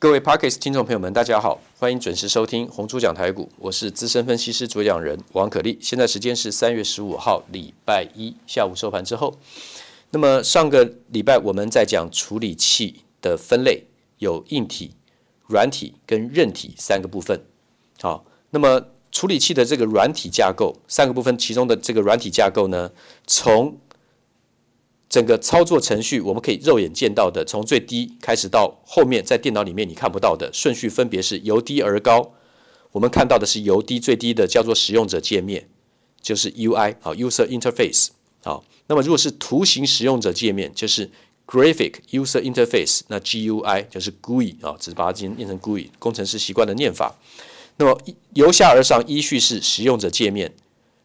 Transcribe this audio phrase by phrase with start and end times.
[0.00, 5.76] 各位 Podcast 听众朋友们，大家好，欢迎准时收听红猪讲台股，我是资深分析师主讲人王可立。
[5.82, 9.36] 现在时间是三月十五号礼拜一下午收盘之后。
[10.10, 13.86] 那么上个礼拜我们在讲处理器的分类，
[14.18, 14.92] 有硬体、
[15.48, 17.44] 软体跟韧体三个部分。
[18.00, 18.80] 好，那么
[19.10, 22.92] 处理器的这个软体架构三个部分，其中的这个软体架构呢，
[23.26, 23.76] 从
[25.08, 32.34] 整个操作程序，我们可以肉眼见到的，从最低开始到后面，在电脑里面你看不到的顺序，分别是由低而高。
[32.92, 35.68] 我们看到的是由低最低的，叫做使用者界面，
[36.20, 38.08] 就是 UI 好，User Interface
[38.42, 38.64] 好。
[38.86, 41.10] 那么如果是图形使用者界面，就是
[41.46, 47.14] Graphic User Interface，那 GUI 就是 GUI 啊，只是把它今天念成 GUI，工程师习惯的念法。
[47.76, 47.98] 那么
[48.34, 50.54] 由下而上依序是使用者界面，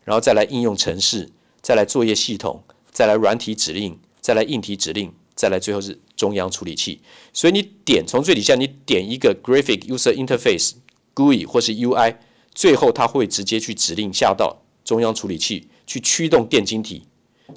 [0.03, 1.29] 然后再来应用程式，
[1.61, 2.63] 再来作业系统。
[2.93, 7.01] 再来软体指令，再来硬体指令，再来最后是中央处理器。
[7.33, 10.73] 所以你点从最底下，你点一个 Graphic User Interface
[11.15, 12.15] GUI 或是 UI，
[12.53, 17.07] 最后它会直接去指令下到中央处理器去驱动电晶体。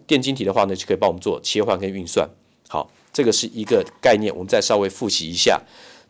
[0.07, 2.29] 电晶体的话呢，就可以帮我们做切换跟运算。
[2.69, 5.63] 好，这个是一个概念，我们再稍微复习一下。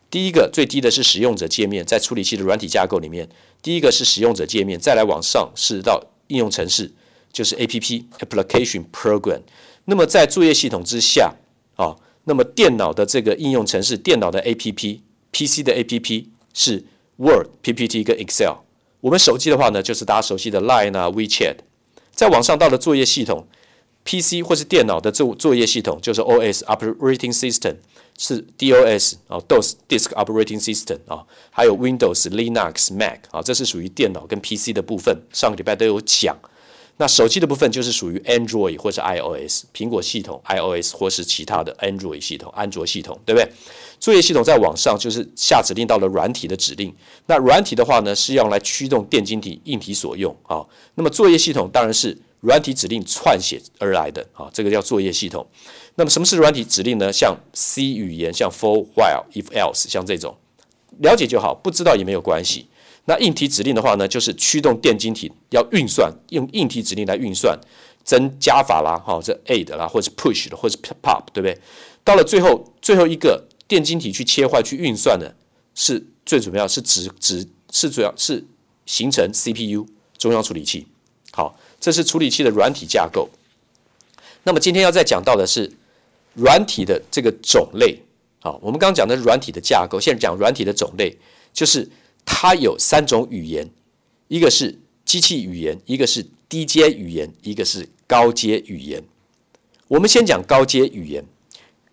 [0.09, 3.27] 第一个最低的是使用者界面，在处理器的软体架构里面，
[3.61, 6.93] 第一个是使用者界面，再来往上是到应用程式。
[7.31, 9.41] 就是 A P P Application Program，
[9.85, 11.35] 那么在作业系统之下
[11.75, 16.85] 啊，那么电脑的这个应用程式，电脑的 A P P，P C 的 A P P 是
[17.17, 18.57] Word、P P T 跟 Excel。
[19.01, 21.57] 我们手机的话呢，就是大家熟悉的 Line 啊、WeChat。
[22.11, 23.47] 在网上到了作业系统
[24.03, 27.75] ，P C 或是电脑的作作业系统就是 O S Operating System，
[28.17, 35.21] 是 D O S 啊，DOS Disk Operating System 啊，还有 Windows、Linux、Mac 啊，这是属于电脑跟 P C 的部分。
[35.31, 36.35] 上个礼拜都有讲。
[36.99, 43.47] 那手机的部分就是属于 Android 或是 iOS，苹果系统 iOS 或是其他的 Android 系统，安卓系统，对不对？
[43.99, 46.91] 作业系统在网上就是下指令到了软体的指令。
[47.27, 50.65] 那软体的话呢，是用来驱动电晶体、硬体所用啊。
[50.95, 55.45] 那么作业系统当然是软体指令串写而来的啊，这个叫作业系统。
[55.95, 57.13] 那么什么是软体指令呢？
[57.13, 60.35] 像 C 语言，像 For、While、If、Else，像这种
[60.99, 62.67] 了解就好，不知道也没有关系。
[63.09, 67.57] 那硬体指令的话呢，就是驱动电晶体要运算，用硬体指令来运算，
[68.03, 71.57] 增加法啦，哈，这 add 啦，或者是 push 的，或者是 pop，对不对？
[72.03, 75.33] 到了最后，最后一个电晶体去切换、去运算的，
[75.73, 78.45] 是最主要是指指是主要是
[78.85, 80.85] 形成 CPU 中央处理器。
[81.31, 83.29] 好，这是处理器的软体架构。
[84.43, 85.71] 那么今天要再讲到的是
[86.33, 87.97] 软体的这个种类。
[88.41, 91.17] 好，我们刚讲的软体的架构，现在讲软体的种类，
[91.53, 91.89] 就是。
[92.29, 93.71] 它有三种语言，
[94.27, 99.03] 一个是机器语言，一个是低阶语言，一个是高阶语言。
[99.87, 101.25] 我们先讲高阶语言。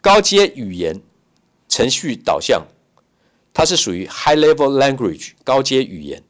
[0.02, 1.00] 高阶语言
[1.66, 2.66] 程序导向，
[3.54, 6.22] 它是属于 high level language 高阶语言，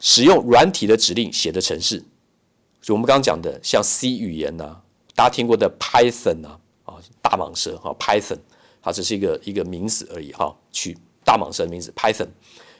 [0.00, 2.02] 使用软体的指令写的程式。
[2.82, 4.82] 就我们刚刚讲的，像 C 语言呐、啊，
[5.14, 8.40] 大家听过的 Python 呐，啊，大蟒蛇哈，Python，
[8.82, 12.26] 它只是一个一个名词而已哈，取大蟒蛇的名字 Python。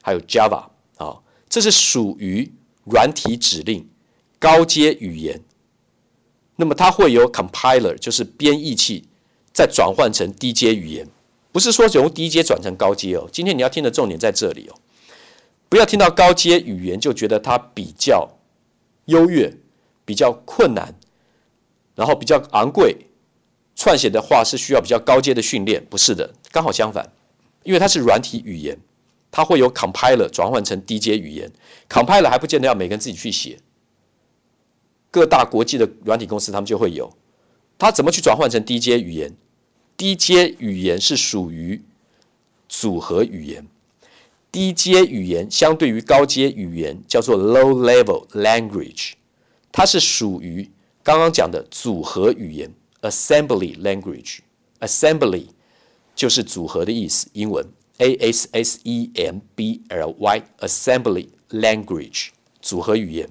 [0.04, 0.66] 还有 Java
[0.98, 1.16] 啊，
[1.48, 2.52] 这是属于
[2.84, 3.88] 软体指令
[4.38, 5.40] 高阶语言。
[6.56, 9.04] 那么它会有 compiler，就是编译器，
[9.54, 11.08] 再转换成低阶语言。
[11.50, 13.26] 不是说从低阶转成高阶哦。
[13.32, 14.76] 今天你要听的重点在这里哦，
[15.70, 18.28] 不要听到高阶语言就觉得它比较
[19.06, 19.56] 优越、
[20.04, 20.94] 比较困难，
[21.94, 23.06] 然后比较昂贵，
[23.74, 25.82] 撰写的话是需要比较高阶的训练。
[25.88, 27.10] 不是的，刚好相反，
[27.62, 28.78] 因为它是软体语言。
[29.36, 31.50] 它会有 compiler 转换成低阶语言
[31.88, 33.58] ，compiler 还不见得要每个人自己去写，
[35.10, 37.12] 各大国际的软体公司他们就会有。
[37.76, 39.34] 它怎么去转换成低阶语言？
[39.96, 41.82] 低阶语言是属于
[42.68, 43.66] 组合语言，
[44.52, 49.14] 低阶语言相对于高阶语言叫做 low level language，
[49.72, 50.70] 它是属于
[51.02, 52.72] 刚刚讲的组合语言
[53.02, 55.46] assembly language，assembly
[56.14, 57.66] 就是组合的意思，英文。
[57.98, 62.28] A S S E M B L Y Assembly Language
[62.60, 63.28] 组合语言，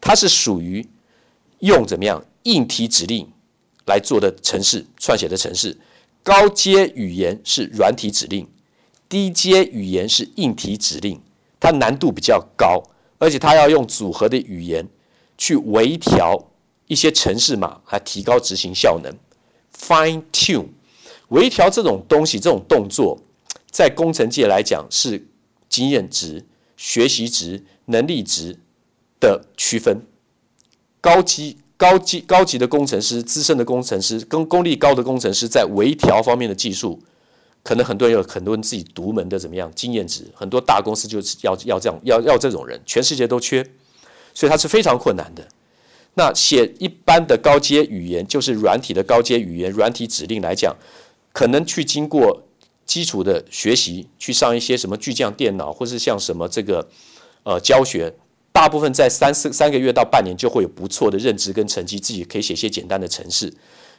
[0.00, 0.86] 它是属于
[1.60, 3.26] 用怎么样硬体指令
[3.86, 5.78] 来做的程式串写的程式。
[6.22, 8.46] 高阶语言是软体指令，
[9.08, 11.20] 低阶语言是硬体指令，
[11.58, 12.82] 它难度比较高，
[13.18, 14.86] 而且它要用组合的语言
[15.38, 16.50] 去微调
[16.86, 19.14] 一些程式码来提高执行效能。
[19.74, 20.68] Fine tune
[21.28, 23.18] 微调这种东西，这种动作。
[23.74, 25.26] 在工程界来讲，是
[25.68, 26.44] 经验值、
[26.76, 28.56] 学习值、能力值
[29.18, 30.06] 的区分。
[31.00, 37.02] 高级、高级、高级的工程师、资深的工程师跟功力高的工程师，在微调方面的技术
[37.64, 43.68] 可能很多人有很多人自己独门的怎么样经验值，很多大公司就是要要这样要要这种人，全世界都缺，
[44.32, 45.48] 所以它是非常困难的。
[46.14, 50.76] 那写一般的高阶语言，就是软体的高阶语言，软体指令来讲，
[51.32, 52.44] 可能去经过
[52.86, 56.88] 基础的学习，去上一些什么巨匠电脑，或是像什么这个
[57.42, 58.14] 呃教学，
[58.52, 63.52] 大部分在三四三个月到半年就会有不错的认知跟成绩，自己可以写些简单的程式。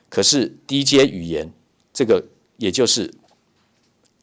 [0.09, 1.51] 可是低阶语言，
[1.93, 2.23] 这个
[2.57, 3.13] 也就是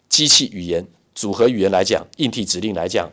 [0.08, 3.10] 机器语言、组合语言来讲，硬体指令来讲，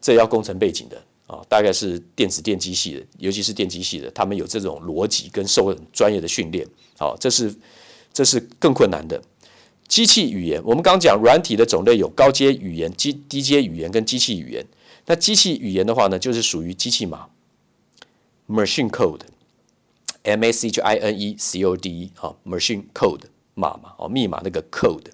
[0.00, 1.02] 这要工程背景的。
[1.26, 6.68] 啊，大概是电子电机系的，尤其是电机系的，他们有这种逻辑跟受专业的训练。
[6.98, 7.52] 好，这是
[8.12, 9.20] 这是更困难的
[9.94, 10.60] 机器语言。
[10.64, 14.66] 我们刚讲软体的种类有高阶语言、机低阶语言跟机器语言。
[15.06, 17.26] 那机器语言的话呢，就是属于机器码
[18.48, 23.20] （machine code），M A C H I N E C O D E，，machine code
[23.54, 25.12] 码嘛，哦，密码那个 code。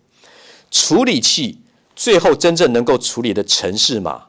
[0.70, 1.58] 处理器
[1.94, 4.28] 最后真正能够处理的程式码。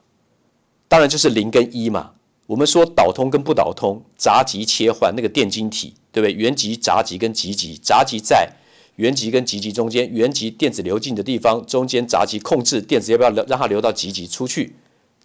[0.89, 2.12] 当然就是零跟一嘛。
[2.48, 6.33] 我们说导通跟不导通，闸极切换那个电晶体，对不对？
[6.33, 8.57] 原极、闸极跟极极，闸极在
[9.01, 14.75] 原极跟极极中间，原极电子流进的地方，中间闸极控制电子要不要，让它流到极极出去，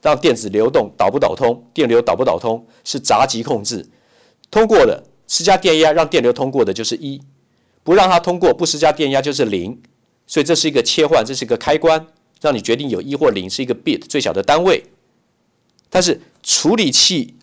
[0.01, 3.87] 让电子流动导不导通，电流导不导通是闸极控制。
[4.51, 7.21] 通过的施加电压让电流通过的就是一，
[7.85, 9.79] 不让它通过不施加电压就是零。
[10.27, 12.07] 所以这是一个切换，这是一个开关，
[12.41, 14.83] 让你决定有一或零，是一个 bit 最小的单位。
[15.91, 17.35] 但是处理器，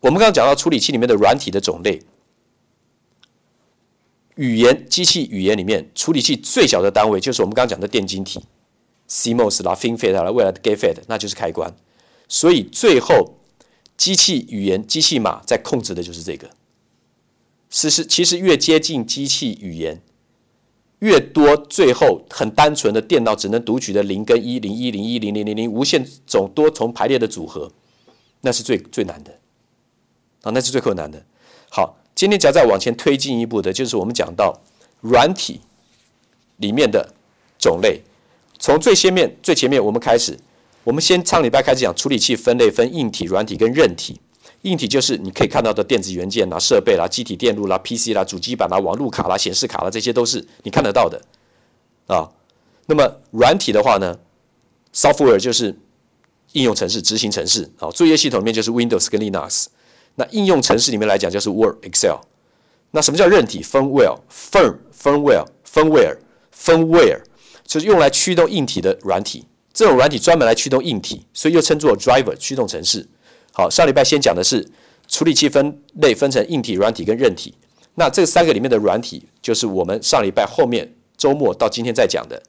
[0.00, 2.02] 我们刚刚讲到处理器里面的软体的种类，
[4.40, 8.40] 语言机器语言里面处理器最小的单位就是我们刚刚讲的电晶体
[9.06, 11.76] ，CMOS 啦、FinFET 啦、未来的 GATEFET，那就是开关。
[12.26, 13.38] 所以最后
[13.98, 16.48] 机器语言机器码在控制的就是这个。
[17.68, 20.00] 其实其实越接近机器语言。
[21.00, 27.72] 越多，最后很单纯的电脑只能读取的零跟一、零一、零一、零零零零无限种多重排列的组合，
[28.42, 29.38] 那是最最难的
[30.42, 31.24] 啊，那是最困难的。
[31.70, 34.60] 好，今天只要再往前推进一步的，就是我们讲到
[35.00, 35.58] 软体
[36.58, 37.14] 里面的
[37.58, 38.02] 种类，
[38.58, 40.38] 从最先面最前面我们开始，
[40.84, 44.20] 我们先上礼拜开始讲处理器分类分硬体、软体跟韧体。
[44.60, 51.18] 硬体就是你可以看到的电子元件啦、设备啦、机体电路啦、PC 啦、主机板啦、网路卡啦、显示卡啦，这些都是你看得到的
[52.06, 52.28] 啊。
[52.84, 54.18] 那么软体的话呢
[54.92, 55.74] ，software 就是
[56.52, 57.90] 应用程式、执行程式啊。
[57.90, 59.68] 作业系统里面就是 Windows 跟 Linux。
[60.16, 62.20] 那应用程式里面来讲就是 Word、Excel。
[62.90, 66.16] 那什么叫韧体？firmware、firm、firmware、firmware、
[66.54, 67.20] firmware，
[67.64, 69.46] 就是用来驱动硬体的软体。
[69.72, 73.06] 这种软体专门来驱动硬体，所以又称作 driver 驱动程式。
[73.52, 74.68] 好，上礼拜先讲的是
[75.06, 77.54] 处理器分类分成硬体、软体跟韧体。
[77.94, 82.42] 那这三个里面的软体，就是我们上礼拜后面周末到今天在讲的。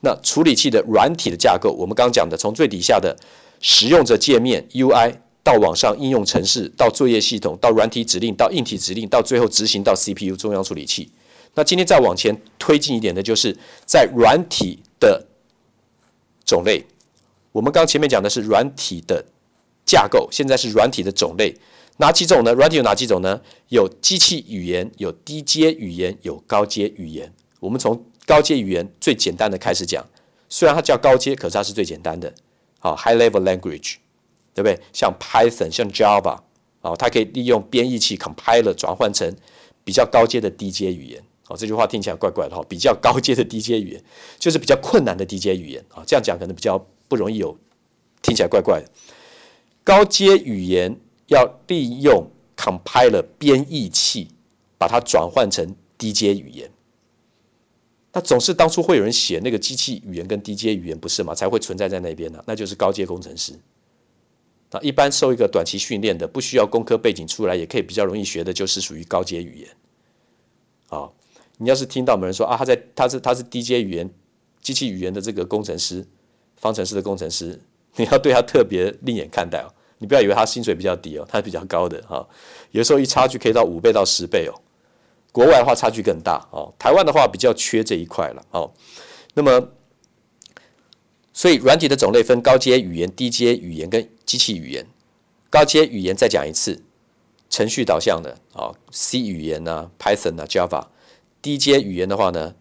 [0.00, 3.16] 那处理器的软体的架构，我们刚讲的，从最底下的
[3.60, 5.14] 使用者界面 UI
[5.44, 11.08] 到网上应用程式，到作业系统，到软体指令，到硬体指令，到最后执行到 CPU 中央处理器。
[11.54, 13.56] 那今天再往前推进一点的，就是
[13.86, 15.26] 在软体的
[16.44, 16.84] 种类。
[17.52, 19.24] 我们刚前面讲的是软体的。
[19.86, 21.54] 架构现在是软体的种类，
[21.98, 22.54] 哪几种呢？
[22.54, 23.38] 软体有哪几种呢？
[23.68, 27.30] 有机器语言，有低阶语言，有高阶语言。
[27.60, 30.02] 我们从高阶语言最简单的开始讲，
[30.48, 32.32] 虽然它叫高阶，可是它是最简单的。
[32.78, 33.96] 好，high level language，
[34.54, 34.80] 对不对？
[34.92, 36.38] 像 Python，像 Java，
[36.80, 39.34] 啊，它可以利用编译器 compiler 转换成
[39.84, 41.22] 比较高阶的低阶语言。
[41.48, 44.04] 哦，这句话听起来怪怪的哈，比较高阶的低阶语言
[44.38, 46.02] 就是比较困难的低阶语言啊。
[46.06, 47.54] 这样讲可能比较不容易有，
[48.22, 48.88] 听起来怪怪的。
[49.82, 50.96] 高阶语言
[51.26, 54.28] 要利用 compiler 编译器
[54.78, 56.70] 把它转换成低阶语言，
[58.12, 61.34] 那总是当初会有人写那个机器语言跟低阶语言不是吗？
[61.34, 63.52] 才会存在在那边呢，那就是高阶工程师。
[64.74, 69.68] 那一般受一个短期训练的，不需要工科背景出来也可以比较容易学的，就是属于高阶语言。
[70.88, 71.08] 啊，
[71.58, 74.10] 你要是听到某人说啊，他在他是他是低阶语言
[74.60, 76.04] 机器语言的这个工程师，
[76.56, 77.60] 方程式的工程师。
[77.96, 82.28] 你要对他特别另眼看待哦，你不要以为他薪水比较低哦，他比较高的哈。
[82.72, 84.54] 有时候一差距可以到五倍到十倍哦。
[85.30, 88.72] 国外的话差距更大哦，台湾的话比较缺这一块了哦。
[89.34, 89.68] 那么，
[91.32, 94.86] 所以软体的种类分高阶语言、低阶语言跟机器语言。
[95.50, 96.82] 高阶语言再讲一次，
[97.48, 100.88] 程序导向的啊，C 语言啊，Python 啊，Java。
[101.40, 102.54] 低阶语言的话呢，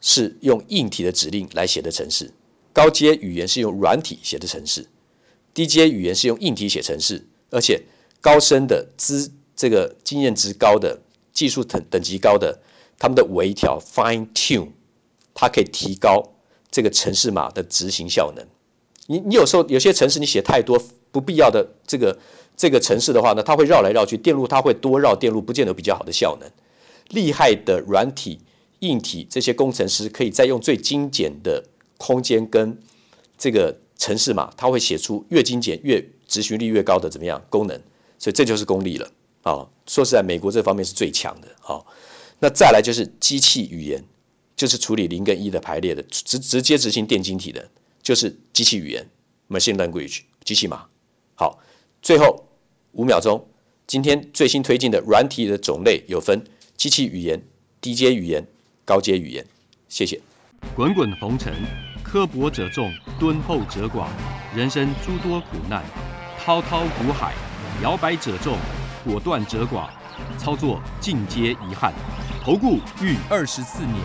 [0.00, 2.32] 是用硬体的指令来写的程式。
[2.72, 4.86] 高阶语言是用软体写的程式，
[5.52, 7.82] 低阶语言是用硬体写程式，而且
[8.20, 12.60] 高深的资这个经验值高的技术等等级高的，
[12.98, 14.70] 他们的微调 fine tune，
[15.34, 16.32] 它可以提高
[16.70, 18.44] 这个程式码的执行效能。
[19.06, 22.18] 你你有时候有些程式你写太多不必要的这个
[22.56, 26.50] 这个程式的话呢，它会绕来绕去，电路它会多绕电路，不见得比较好的效能。
[27.10, 28.40] 厉害的软体、
[28.80, 31.64] 硬体这些工程师可以再用最精简的
[31.98, 32.78] 空间跟
[33.36, 37.78] 这个程式码，它会写出越精简越执行率越高的怎么样功能？
[38.18, 39.10] 所以这就是功力了
[39.42, 41.48] 啊、说实在，美国这方面是最强的。
[41.60, 41.86] 好、哦，
[42.38, 44.02] 那再来就是机器语言，
[44.56, 47.68] 就是处理零跟一的排列的，直直接执行电晶体的，
[48.04, 49.08] 就是机器语言
[49.48, 50.84] （machine language） 机器码。
[51.34, 51.58] 好，
[52.02, 52.46] 最后
[52.92, 53.48] 五秒钟，
[53.86, 56.44] 今天最新推进的软体的种类有分
[56.76, 57.42] 机器语言、
[57.80, 58.46] 低阶语言、
[58.84, 59.44] 高阶语言。
[59.88, 60.20] 谢谢。
[60.76, 61.54] 滚滚红尘，
[62.02, 64.08] 刻薄者众，敦厚者寡，
[64.54, 65.82] 人生诸多苦难，
[66.38, 67.34] 滔滔苦海。
[67.82, 68.56] 摇摆者众，
[69.02, 69.88] 果断者寡，
[70.38, 71.92] 操作尽皆遗憾。
[72.44, 73.96] 投顾逾二十四年，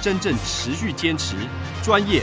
[0.00, 1.36] 真正持续坚持、
[1.82, 2.22] 专业、